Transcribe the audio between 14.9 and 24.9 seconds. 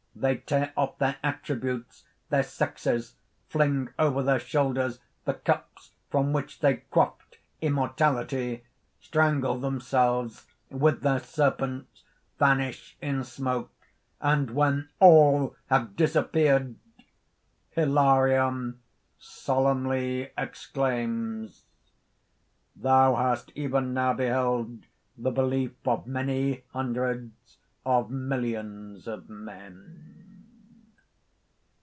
all have disappeared_...) HILARION (solemnly exclaims): "Thou hast even now beheld